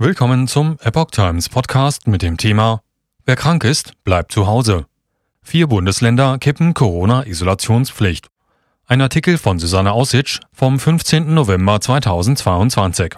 Willkommen 0.00 0.46
zum 0.46 0.76
Epoch 0.80 1.10
Times 1.10 1.48
Podcast 1.48 2.06
mit 2.06 2.22
dem 2.22 2.36
Thema 2.36 2.82
Wer 3.24 3.34
krank 3.34 3.64
ist, 3.64 3.94
bleibt 4.04 4.30
zu 4.30 4.46
Hause. 4.46 4.86
Vier 5.42 5.66
Bundesländer 5.66 6.38
kippen 6.38 6.72
Corona-Isolationspflicht. 6.72 8.28
Ein 8.86 9.00
Artikel 9.00 9.38
von 9.38 9.58
Susanne 9.58 9.90
Aussitsch 9.90 10.38
vom 10.52 10.78
15. 10.78 11.34
November 11.34 11.80
2022. 11.80 13.16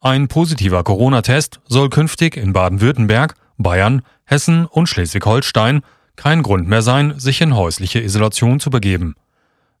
Ein 0.00 0.28
positiver 0.28 0.84
Corona-Test 0.84 1.58
soll 1.66 1.90
künftig 1.90 2.36
in 2.36 2.52
Baden-Württemberg, 2.52 3.34
Bayern, 3.56 4.02
Hessen 4.26 4.64
und 4.64 4.88
Schleswig-Holstein 4.88 5.82
kein 6.14 6.44
Grund 6.44 6.68
mehr 6.68 6.82
sein, 6.82 7.18
sich 7.18 7.40
in 7.40 7.56
häusliche 7.56 7.98
Isolation 7.98 8.60
zu 8.60 8.70
begeben. 8.70 9.16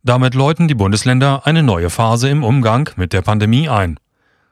Damit 0.02 0.34
läuten 0.34 0.66
die 0.66 0.74
Bundesländer 0.74 1.46
eine 1.46 1.62
neue 1.62 1.88
Phase 1.88 2.28
im 2.28 2.42
Umgang 2.42 2.90
mit 2.96 3.12
der 3.12 3.22
Pandemie 3.22 3.68
ein 3.68 4.00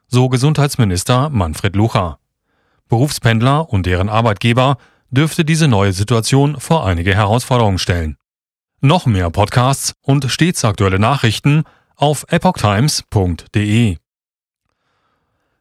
so 0.09 0.29
Gesundheitsminister 0.29 1.31
Manfred 1.31 1.77
Lucha. 1.77 2.19
Berufspendler 2.89 3.69
und 3.71 3.87
deren 3.87 4.09
Arbeitgeber 4.09 4.79
dürfte 5.11 5.45
diese 5.45 5.69
neue 5.69 5.93
Situation 5.93 6.61
vor 6.61 6.87
einige 6.87 7.15
Herausforderungen 7.15 7.79
stellen. 7.79 8.17
Noch 8.81 9.07
mehr 9.07 9.31
Podcasts 9.31 9.95
und 10.03 10.31
stets 10.31 10.65
aktuelle 10.65 10.99
Nachrichten 10.99 11.65
auf 11.97 12.27
epochtimes.de. 12.29 13.97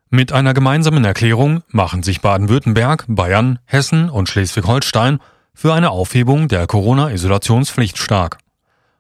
Mit 0.10 0.32
einer 0.32 0.54
gemeinsamen 0.54 1.04
Erklärung 1.04 1.64
machen 1.68 2.04
sich 2.04 2.22
Baden-Württemberg, 2.22 3.06
Bayern, 3.08 3.60
Hessen 3.66 4.10
und 4.10 4.30
Schleswig-Holstein 4.30 5.20
für 5.54 5.74
eine 5.74 5.90
Aufhebung 5.90 6.48
der 6.48 6.68
Corona-Isolationspflicht 6.68 7.98
stark. 7.98 8.38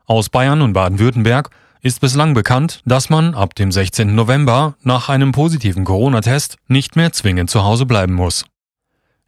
Aus 0.06 0.30
Bayern 0.30 0.62
und 0.62 0.74
Baden-Württemberg 0.74 1.50
ist 1.86 2.02
bislang 2.02 2.34
bekannt, 2.34 2.82
dass 2.86 3.12
man 3.12 3.36
ab 3.36 3.54
dem 3.54 3.72
16. 3.72 4.16
November 4.16 4.76
nach 4.82 5.08
einem 5.08 5.32
positiven 5.32 5.84
Corona-Test 5.84 6.58
nicht 6.68 6.96
mehr 6.96 7.12
zwingend 7.12 7.52
zu 7.52 7.64
Hause 7.64 7.86
bleiben 7.86 8.14
muss. 8.14 8.44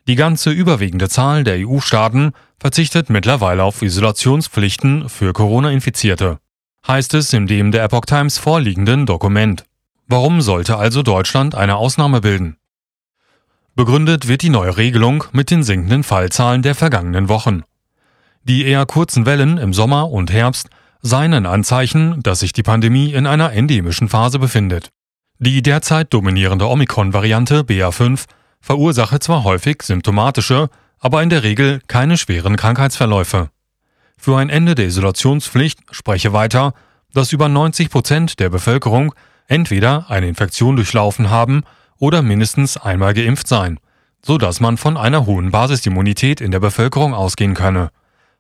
Die 0.08 0.16
ganze 0.16 0.50
überwiegende 0.50 1.08
Zahl 1.08 1.44
der 1.44 1.68
EU-Staaten 1.68 2.32
verzichtet 2.60 3.12
mittlerweile 3.12 3.64
auf 3.64 3.84
Isolationspflichten 3.84 5.08
für 5.08 5.34
Corona-Infizierte, 5.34 6.40
heißt 6.88 7.14
es 7.14 7.32
in 7.32 7.46
dem 7.46 7.72
der 7.72 7.84
Epoch 7.84 8.06
Times 8.06 8.40
vorliegenden 8.40 9.06
Dokument. 9.06 9.64
Warum 10.08 10.42
sollte 10.42 10.78
also 10.78 11.04
Deutschland 11.04 11.54
eine 11.54 11.76
Ausnahme 11.76 12.22
bilden? 12.22 12.58
Begründet 13.76 14.28
wird 14.28 14.42
die 14.42 14.50
neue 14.50 14.78
Regelung 14.78 15.26
mit 15.32 15.52
den 15.52 15.62
sinkenden 15.62 16.04
Fallzahlen 16.04 16.64
der 16.64 16.74
vergangenen 16.74 17.30
Wochen. 17.30 17.62
Die 18.42 18.66
eher 18.66 18.88
kurzen 18.88 19.28
Wellen 19.28 19.60
im 19.60 19.74
Sommer 19.74 20.10
und 20.10 20.32
Herbst 20.32 20.70
seien 21.02 21.34
ein 21.34 21.46
Anzeichen, 21.46 22.22
dass 22.24 22.40
sich 22.40 22.54
die 22.54 22.64
Pandemie 22.64 23.14
in 23.14 23.26
einer 23.28 23.54
endemischen 23.54 24.10
Phase 24.10 24.40
befindet. 24.40 24.90
Die 25.40 25.62
derzeit 25.62 26.14
dominierende 26.14 26.68
Omikron-Variante 26.68 27.62
BA5 27.62 28.26
verursache 28.60 29.20
zwar 29.20 29.44
häufig 29.44 29.84
symptomatische, 29.84 30.70
aber 31.00 31.22
in 31.22 31.30
der 31.30 31.44
Regel 31.44 31.82
keine 31.88 32.18
schweren 32.18 32.56
Krankheitsverläufe. 32.56 33.50
Für 34.18 34.38
ein 34.38 34.50
Ende 34.50 34.74
der 34.74 34.88
Isolationspflicht 34.88 35.80
spreche 35.92 36.34
weiter, 36.34 36.74
dass 37.14 37.34
über 37.34 37.50
90 37.50 37.90
Prozent 37.90 38.40
der 38.40 38.50
Bevölkerung 38.50 39.14
entweder 39.48 40.10
eine 40.10 40.28
Infektion 40.28 40.76
durchlaufen 40.76 41.30
haben 41.30 41.64
oder 42.00 42.22
mindestens 42.22 42.78
einmal 42.78 43.14
geimpft 43.14 43.48
seien, 43.48 43.80
so 44.26 44.38
dass 44.38 44.60
man 44.60 44.78
von 44.78 44.98
einer 44.98 45.26
hohen 45.26 45.52
Basisimmunität 45.52 46.42
in 46.42 46.52
der 46.52 46.60
Bevölkerung 46.60 47.14
ausgehen 47.14 47.54
könne, 47.54 47.92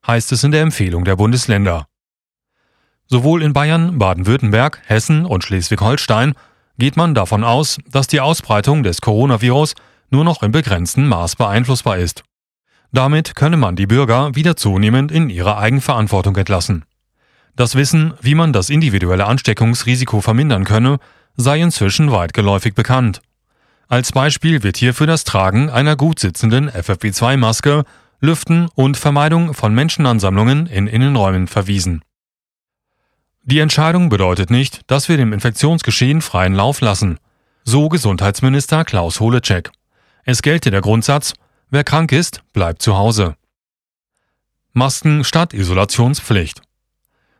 heißt 0.06 0.32
es 0.32 0.44
in 0.44 0.52
der 0.52 0.62
Empfehlung 0.62 1.06
der 1.06 1.16
Bundesländer. 1.16 1.88
Sowohl 3.08 3.42
in 3.42 3.54
Bayern, 3.54 3.98
Baden-Württemberg, 3.98 4.82
Hessen 4.86 5.26
und 5.26 5.44
Schleswig-Holstein 5.44 6.34
geht 6.78 6.98
man 6.98 7.16
davon 7.16 7.44
aus, 7.44 7.78
dass 7.90 8.08
die 8.08 8.20
Ausbreitung 8.20 8.84
des 8.84 9.02
Coronavirus 9.02 9.76
nur 10.10 10.24
noch 10.24 10.44
in 10.44 10.52
begrenztem 10.52 11.08
Maß 11.08 11.38
beeinflussbar 11.38 11.98
ist. 11.98 12.24
Damit 12.92 13.36
könne 13.36 13.58
man 13.58 13.76
die 13.76 13.88
Bürger 13.88 14.36
wieder 14.36 14.56
zunehmend 14.56 15.12
in 15.12 15.30
ihre 15.30 15.58
Eigenverantwortung 15.58 16.36
entlassen. 16.36 16.86
Das 17.56 17.76
Wissen, 17.76 18.14
wie 18.22 18.36
man 18.36 18.54
das 18.54 18.70
individuelle 18.70 19.26
Ansteckungsrisiko 19.26 20.22
vermindern 20.22 20.64
könne, 20.64 21.00
sei 21.36 21.62
inzwischen 21.62 22.12
weitgeläufig 22.12 22.76
bekannt. 22.76 23.22
Als 23.88 24.12
Beispiel 24.12 24.64
wird 24.64 24.78
hierfür 24.78 25.08
das 25.08 25.24
Tragen 25.24 25.70
einer 25.70 25.96
gut 25.96 26.20
sitzenden 26.20 26.70
FFP2-Maske, 26.70 27.84
Lüften 28.20 28.68
und 28.76 28.98
Vermeidung 28.98 29.54
von 29.54 29.74
Menschenansammlungen 29.74 30.68
in 30.68 30.88
Innenräumen 30.88 31.48
verwiesen. 31.48 32.02
Die 33.50 33.60
Entscheidung 33.60 34.10
bedeutet 34.10 34.52
nicht, 34.52 34.82
dass 34.88 35.08
wir 35.08 35.16
dem 35.16 35.32
Infektionsgeschehen 35.32 36.20
freien 36.20 36.54
Lauf 36.54 36.82
lassen. 36.82 37.18
So 37.64 37.88
Gesundheitsminister 37.88 38.84
Klaus 38.84 39.22
Holecek. 39.22 39.72
Es 40.26 40.42
gelte 40.42 40.70
der 40.70 40.82
Grundsatz, 40.82 41.34
wer 41.70 41.86
krank 41.86 42.12
ist, 42.12 42.42
bleibt 42.52 42.82
zu 42.82 42.98
Hause. 42.98 43.38
Masken 44.74 45.24
statt 45.24 45.54
Isolationspflicht. 45.54 46.62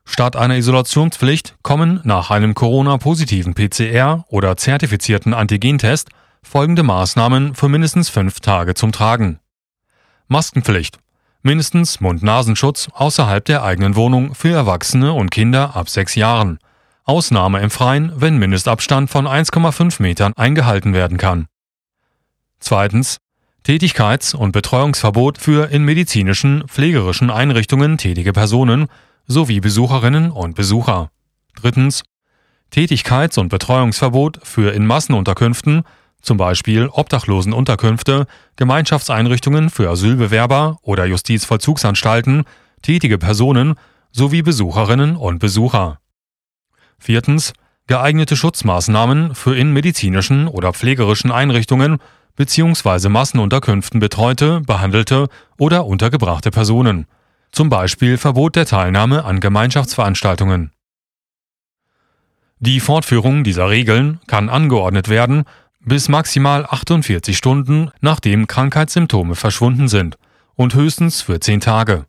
Statt 0.06 0.38
einer 0.38 0.56
Isolationspflicht 0.56 1.58
kommen 1.62 2.00
nach 2.06 2.32
einem 2.32 2.54
Corona-positiven 2.54 3.54
PCR 3.54 4.24
oder 4.30 4.56
zertifizierten 4.56 5.34
Antigentest 5.34 6.08
folgende 6.42 6.84
Maßnahmen 6.84 7.54
für 7.54 7.68
mindestens 7.68 8.08
fünf 8.08 8.40
Tage 8.40 8.76
zum 8.76 8.94
Tragen. 8.94 9.42
Maskenpflicht 10.30 11.00
mindestens 11.48 12.02
Mund-Nasenschutz 12.02 12.90
außerhalb 12.94 13.44
der 13.46 13.64
eigenen 13.64 13.96
Wohnung 13.96 14.36
für 14.36 14.52
Erwachsene 14.52 15.14
und 15.14 15.32
Kinder 15.32 15.76
ab 15.78 15.90
sechs 15.90 16.14
Jahren. 16.16 16.60
Ausnahme 17.06 17.62
im 17.62 17.70
Freien, 17.70 18.12
wenn 18.18 18.38
Mindestabstand 18.38 19.10
von 19.10 19.26
1,5 19.26 20.02
Metern 20.02 20.34
eingehalten 20.36 20.94
werden 20.94 21.18
kann. 21.18 21.48
Zweitens 22.60 23.18
Tätigkeits- 23.64 24.36
und 24.36 24.52
Betreuungsverbot 24.52 25.38
für 25.38 25.72
in 25.72 25.86
medizinischen, 25.86 26.68
pflegerischen 26.68 27.30
Einrichtungen 27.30 27.98
tätige 27.98 28.34
Personen 28.34 28.88
sowie 29.26 29.62
Besucherinnen 29.62 30.32
und 30.32 30.54
Besucher. 30.54 31.12
Drittens 31.56 32.04
Tätigkeits- 32.72 33.40
und 33.40 33.48
Betreuungsverbot 33.48 34.42
für 34.44 34.74
in 34.74 34.86
Massenunterkünften 34.86 35.84
zum 36.22 36.38
Beispiel 36.38 36.90
Obdachlosenunterkünfte, 36.92 38.28
Gemeinschaftseinrichtungen 38.56 39.70
für 39.70 39.90
Asylbewerber 39.90 40.78
oder 40.82 41.06
Justizvollzugsanstalten, 41.06 42.44
tätige 42.82 43.18
Personen 43.18 43.76
sowie 44.12 44.42
Besucherinnen 44.42 45.16
und 45.16 45.40
Besucher. 45.40 46.00
Viertens. 47.00 47.54
Geeignete 47.90 48.36
Schutzmaßnahmen 48.36 49.34
für 49.34 49.56
in 49.56 49.72
medizinischen 49.72 50.50
oder 50.50 50.74
pflegerischen 50.74 51.32
Einrichtungen 51.32 52.00
bzw. 52.36 53.08
Massenunterkünften 53.08 54.02
betreute, 54.02 54.60
behandelte 54.60 55.30
oder 55.58 55.86
untergebrachte 55.86 56.52
Personen. 56.52 57.06
Zum 57.54 57.70
Beispiel 57.70 58.18
Verbot 58.18 58.58
der 58.58 58.66
Teilnahme 58.66 59.24
an 59.24 59.40
Gemeinschaftsveranstaltungen. 59.40 60.72
Die 62.60 62.80
Fortführung 62.80 63.44
dieser 63.44 63.70
Regeln 63.70 64.20
kann 64.28 64.50
angeordnet 64.50 65.08
werden, 65.10 65.46
bis 65.80 66.10
maximal 66.10 66.66
48 66.66 67.38
Stunden, 67.38 67.92
nachdem 68.02 68.48
Krankheitssymptome 68.48 69.36
verschwunden 69.36 69.88
sind 69.88 70.18
und 70.56 70.74
höchstens 70.74 71.22
für 71.22 71.40
10 71.40 71.62
Tage. 71.62 72.06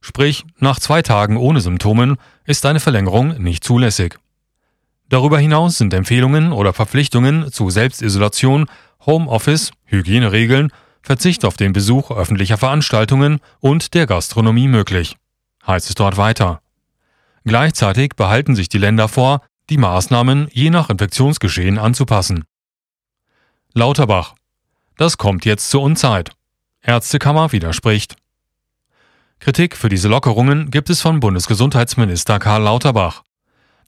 Sprich, 0.00 0.44
nach 0.58 0.78
zwei 0.78 1.02
Tagen 1.02 1.36
ohne 1.36 1.60
Symptomen 1.60 2.16
ist 2.44 2.64
eine 2.66 2.80
Verlängerung 2.80 3.42
nicht 3.42 3.64
zulässig. 3.64 4.18
Darüber 5.08 5.38
hinaus 5.38 5.78
sind 5.78 5.94
Empfehlungen 5.94 6.52
oder 6.52 6.72
Verpflichtungen 6.72 7.50
zu 7.52 7.70
Selbstisolation, 7.70 8.66
Homeoffice, 9.04 9.70
Hygieneregeln, 9.84 10.70
Verzicht 11.02 11.44
auf 11.44 11.56
den 11.56 11.72
Besuch 11.72 12.10
öffentlicher 12.10 12.58
Veranstaltungen 12.58 13.38
und 13.60 13.94
der 13.94 14.06
Gastronomie 14.06 14.66
möglich. 14.66 15.16
Heißt 15.64 15.88
es 15.88 15.94
dort 15.94 16.16
weiter. 16.16 16.60
Gleichzeitig 17.44 18.16
behalten 18.16 18.56
sich 18.56 18.68
die 18.68 18.78
Länder 18.78 19.06
vor, 19.06 19.42
die 19.70 19.78
Maßnahmen 19.78 20.48
je 20.52 20.70
nach 20.70 20.90
Infektionsgeschehen 20.90 21.78
anzupassen. 21.78 22.44
Lauterbach. 23.78 24.32
Das 24.96 25.18
kommt 25.18 25.44
jetzt 25.44 25.68
zur 25.68 25.82
Unzeit. 25.82 26.30
Ärztekammer 26.80 27.52
widerspricht. 27.52 28.16
Kritik 29.38 29.76
für 29.76 29.90
diese 29.90 30.08
Lockerungen 30.08 30.70
gibt 30.70 30.88
es 30.88 31.02
von 31.02 31.20
Bundesgesundheitsminister 31.20 32.38
Karl 32.38 32.62
Lauterbach. 32.62 33.22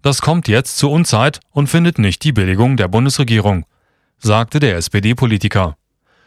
Das 0.02 0.20
kommt 0.20 0.46
jetzt 0.46 0.76
zur 0.76 0.90
Unzeit 0.90 1.40
und 1.52 1.68
findet 1.68 1.98
nicht 1.98 2.22
die 2.22 2.32
Billigung 2.32 2.76
der 2.76 2.88
Bundesregierung, 2.88 3.64
sagte 4.18 4.60
der 4.60 4.76
SPD-Politiker. 4.76 5.78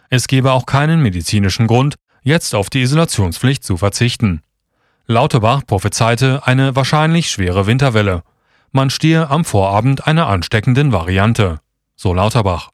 Es 0.10 0.26
gebe 0.26 0.54
auch 0.54 0.66
keinen 0.66 1.04
medizinischen 1.04 1.68
Grund, 1.68 1.98
jetzt 2.24 2.56
auf 2.56 2.72
die 2.72 2.82
Isolationspflicht 2.82 3.64
zu 3.64 3.78
verzichten. 3.78 4.42
Lauterbach 5.06 5.68
prophezeite 5.68 6.48
eine 6.48 6.76
wahrscheinlich 6.76 7.30
schwere 7.30 7.68
Winterwelle. 7.68 8.24
Man 8.72 8.90
stehe 8.90 9.30
am 9.30 9.46
Vorabend 9.46 10.08
einer 10.08 10.26
ansteckenden 10.26 10.92
Variante, 10.92 11.60
so 11.96 12.12
Lauterbach. 12.12 12.72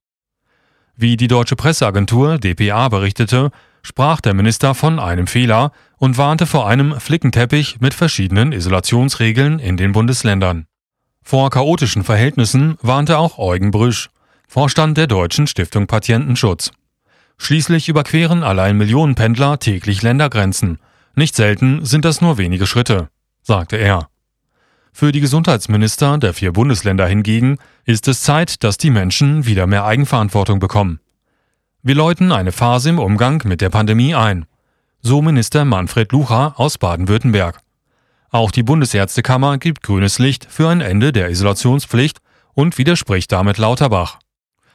Wie 1.00 1.16
die 1.16 1.28
deutsche 1.28 1.56
Presseagentur 1.56 2.40
dpa 2.40 2.90
berichtete, 2.90 3.52
sprach 3.84 4.20
der 4.20 4.34
Minister 4.34 4.74
von 4.74 4.98
einem 4.98 5.28
Fehler 5.28 5.72
und 5.98 6.18
warnte 6.18 6.48
vor 6.48 6.68
einem 6.68 7.00
Flickenteppich 7.00 7.80
mit 7.80 7.94
verschiedenen 7.94 8.52
Isolationsregeln 8.52 9.60
in 9.60 9.78
den 9.78 9.92
Bundesländern. 9.92 10.66
Vor 11.22 11.52
chaotischen 11.52 12.04
Verhältnissen 12.04 12.78
warnte 12.82 13.20
auch 13.20 13.38
Eugen 13.38 13.70
Brüsch. 13.70 14.10
Vorstand 14.48 14.98
der 14.98 15.06
Deutschen 15.06 15.46
Stiftung 15.46 15.86
Patientenschutz. 15.86 16.72
Schließlich 17.38 17.90
überqueren 17.90 18.42
allein 18.42 18.76
Millionen 18.76 19.14
Pendler 19.14 19.60
täglich 19.60 20.02
Ländergrenzen. 20.02 20.80
Nicht 21.14 21.36
selten 21.36 21.86
sind 21.86 22.06
das 22.06 22.22
nur 22.22 22.40
wenige 22.40 22.66
Schritte, 22.66 23.10
sagte 23.44 23.76
er. 23.76 24.10
Für 25.00 25.12
die 25.12 25.20
Gesundheitsminister 25.20 26.18
der 26.18 26.34
vier 26.34 26.54
Bundesländer 26.54 27.06
hingegen 27.06 27.60
ist 27.86 28.08
es 28.08 28.22
Zeit, 28.22 28.64
dass 28.64 28.80
die 28.80 28.90
Menschen 28.90 29.46
wieder 29.46 29.68
mehr 29.68 29.86
Eigenverantwortung 29.86 30.58
bekommen. 30.58 31.02
Wir 31.84 31.94
läuten 31.94 32.32
eine 32.32 32.52
Phase 32.52 32.90
im 32.90 32.98
Umgang 32.98 33.44
mit 33.46 33.62
der 33.62 33.70
Pandemie 33.70 34.16
ein, 34.16 34.48
so 35.02 35.22
Minister 35.22 35.66
Manfred 35.66 36.12
Lucha 36.12 36.56
aus 36.58 36.80
Baden-Württemberg. 36.80 37.60
Auch 38.32 38.50
die 38.50 38.64
Bundesärztekammer 38.64 39.60
gibt 39.60 39.84
grünes 39.84 40.18
Licht 40.18 40.48
für 40.50 40.68
ein 40.68 40.82
Ende 40.82 41.12
der 41.14 41.30
Isolationspflicht 41.30 42.18
und 42.56 42.80
widerspricht 42.80 43.32
damit 43.32 43.60
Lauterbach. 43.60 44.18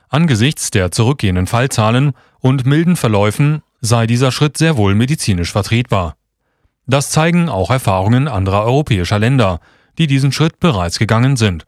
Angesichts 0.09 0.71
der 0.71 0.93
zurückgehenden 0.93 1.49
Fallzahlen 1.49 2.13
und 2.39 2.65
milden 2.65 2.95
Verläufen 2.95 3.63
sei 3.81 4.07
dieser 4.07 4.31
Schritt 4.31 4.57
sehr 4.57 4.77
wohl 4.77 4.95
medizinisch 4.95 5.51
vertretbar. 5.51 6.15
Das 6.87 7.11
zeigen 7.11 7.49
auch 7.49 7.73
Erfahrungen 7.73 8.29
anderer 8.29 8.63
europäischer 8.63 9.19
Länder, 9.19 9.59
die 9.99 10.07
diesen 10.07 10.33
Schritt 10.33 10.61
bereits 10.61 10.99
gegangen 10.99 11.37
sind, 11.37 11.65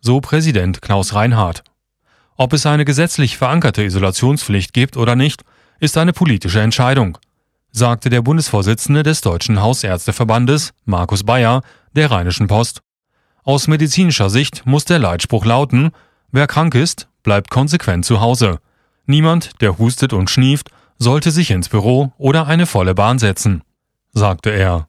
so 0.00 0.20
Präsident 0.20 0.82
Klaus 0.82 1.14
Reinhardt. 1.14 1.64
Ob 2.36 2.52
es 2.52 2.66
eine 2.66 2.84
gesetzlich 2.84 3.36
verankerte 3.36 3.84
Isolationspflicht 3.84 4.72
gibt 4.72 4.96
oder 4.96 5.16
nicht, 5.16 5.42
ist 5.80 5.96
eine 5.96 6.12
politische 6.12 6.60
Entscheidung, 6.60 7.18
sagte 7.70 8.10
der 8.10 8.22
Bundesvorsitzende 8.22 9.02
des 9.02 9.20
Deutschen 9.20 9.60
Hausärzteverbandes, 9.60 10.72
Markus 10.84 11.24
Bayer, 11.24 11.62
der 11.94 12.10
Rheinischen 12.10 12.46
Post. 12.46 12.80
Aus 13.44 13.68
medizinischer 13.68 14.30
Sicht 14.30 14.64
muss 14.64 14.84
der 14.84 14.98
Leitspruch 14.98 15.44
lauten, 15.44 15.90
wer 16.32 16.46
krank 16.46 16.74
ist, 16.74 17.08
bleibt 17.22 17.50
konsequent 17.50 18.04
zu 18.04 18.20
Hause. 18.20 18.58
Niemand, 19.06 19.60
der 19.60 19.78
hustet 19.78 20.12
und 20.12 20.30
schnieft, 20.30 20.70
sollte 20.98 21.30
sich 21.30 21.50
ins 21.50 21.68
Büro 21.68 22.12
oder 22.16 22.46
eine 22.46 22.66
volle 22.66 22.94
Bahn 22.94 23.18
setzen, 23.18 23.62
sagte 24.12 24.50
er. 24.50 24.88